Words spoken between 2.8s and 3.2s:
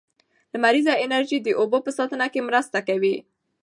کوي.